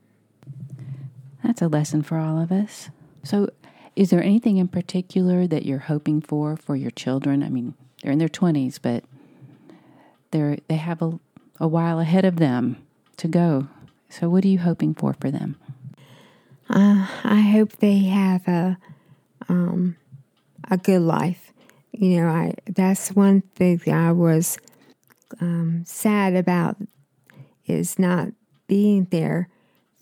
That's 1.43 1.61
a 1.61 1.67
lesson 1.67 2.03
for 2.03 2.17
all 2.17 2.39
of 2.39 2.51
us. 2.51 2.89
So, 3.23 3.49
is 3.95 4.11
there 4.11 4.23
anything 4.23 4.57
in 4.57 4.67
particular 4.67 5.47
that 5.47 5.65
you're 5.65 5.79
hoping 5.79 6.21
for 6.21 6.55
for 6.55 6.75
your 6.75 6.91
children? 6.91 7.43
I 7.43 7.49
mean, 7.49 7.73
they're 8.01 8.11
in 8.11 8.19
their 8.19 8.29
20s, 8.29 8.79
but 8.81 9.03
they're 10.31 10.57
they 10.67 10.75
have 10.75 11.01
a, 11.01 11.19
a 11.59 11.67
while 11.67 11.99
ahead 11.99 12.25
of 12.25 12.37
them 12.37 12.77
to 13.17 13.27
go. 13.27 13.67
So, 14.09 14.29
what 14.29 14.45
are 14.45 14.49
you 14.49 14.59
hoping 14.59 14.93
for 14.93 15.13
for 15.13 15.31
them? 15.31 15.57
Uh, 16.69 17.07
I 17.23 17.41
hope 17.41 17.77
they 17.77 17.99
have 17.99 18.47
a 18.47 18.77
um, 19.47 19.95
a 20.69 20.77
good 20.77 21.01
life. 21.01 21.51
You 21.91 22.21
know, 22.21 22.27
I 22.27 22.53
that's 22.67 23.09
one 23.09 23.41
thing 23.55 23.81
I 23.91 24.11
was 24.11 24.59
um, 25.41 25.83
sad 25.85 26.35
about 26.35 26.77
is 27.65 27.97
not 27.97 28.29
being 28.67 29.07
there 29.11 29.49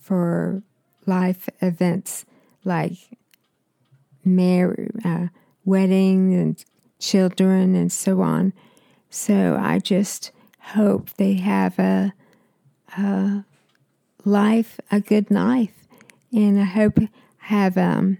for 0.01 0.61
life 1.05 1.47
events 1.61 2.25
like 2.65 2.97
marriage, 4.25 4.91
uh, 5.05 5.27
wedding, 5.63 6.33
and 6.33 6.63
children, 6.99 7.75
and 7.75 7.91
so 7.91 8.21
on. 8.21 8.51
So 9.09 9.57
I 9.59 9.79
just 9.79 10.31
hope 10.59 11.11
they 11.15 11.35
have 11.35 11.79
a, 11.79 12.13
a 12.97 13.45
life, 14.25 14.79
a 14.91 14.99
good 14.99 15.31
life 15.31 15.76
and 16.31 16.59
I 16.59 16.65
hope 16.65 16.99
have 17.37 17.77
um, 17.77 18.17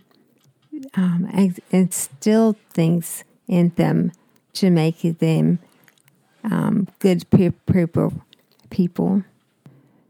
um, 0.96 1.30
instilled 1.72 2.58
things 2.72 3.24
in 3.48 3.72
them 3.76 4.12
to 4.54 4.70
make 4.70 5.02
them 5.20 5.60
um, 6.44 6.88
good 7.00 7.30
people. 7.30 8.14
People. 8.70 9.24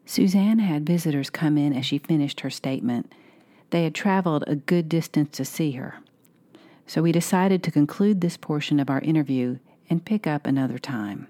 Suzanne 0.05 0.59
had 0.59 0.85
visitors 0.85 1.29
come 1.29 1.57
in 1.57 1.73
as 1.73 1.85
she 1.85 1.97
finished 1.97 2.41
her 2.41 2.49
statement. 2.49 3.11
They 3.71 3.83
had 3.83 3.93
traveled 3.93 4.43
a 4.47 4.55
good 4.55 4.87
distance 4.87 5.35
to 5.37 5.45
see 5.45 5.71
her. 5.73 5.99
So 6.85 7.01
we 7.01 7.11
decided 7.11 7.63
to 7.63 7.71
conclude 7.71 8.21
this 8.21 8.37
portion 8.37 8.79
of 8.79 8.89
our 8.89 9.01
interview 9.01 9.57
and 9.89 10.05
pick 10.05 10.25
up 10.25 10.47
another 10.47 10.77
time. 10.77 11.27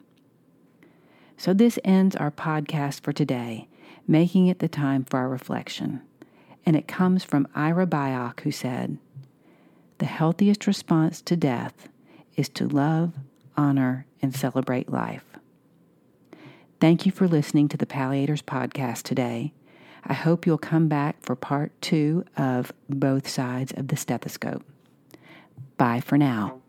So 1.38 1.53
this 1.53 1.80
ends 1.84 2.15
our 2.15 2.32
podcast 2.32 3.01
for 3.01 3.12
today, 3.12 3.67
making 4.08 4.47
it 4.47 4.60
the 4.60 4.67
time 4.67 5.03
for 5.03 5.17
our 5.17 5.30
reflection 5.30 6.01
and 6.67 6.75
it 6.75 6.86
comes 6.86 7.23
from 7.23 7.47
Ira 7.56 7.88
Byock, 7.88 8.41
who 8.41 8.51
said, 8.51 8.97
The 9.99 10.06
healthiest 10.06 10.67
response 10.67 11.21
to 11.21 11.38
death 11.38 11.88
is 12.36 12.49
to 12.49 12.67
love, 12.67 13.13
honor, 13.56 14.06
and 14.21 14.36
celebrate 14.36 14.91
life. 14.91 15.23
Thank 16.82 17.06
you 17.06 17.13
for 17.13 17.25
listening 17.25 17.69
to 17.69 17.77
the 17.77 17.86
Palliators 17.86 18.43
podcast 18.43 19.03
today. 19.03 19.53
I 20.03 20.13
hope 20.13 20.45
you'll 20.45 20.58
come 20.58 20.89
back 20.89 21.15
for 21.21 21.38
part 21.38 21.71
two 21.82 22.25
of 22.36 22.73
Both 22.89 23.30
Sides 23.30 23.71
of 23.71 23.88
the 23.88 23.95
Stethoscope. 23.95 24.65
Bye 25.77 26.01
for 26.01 26.17
now. 26.17 26.60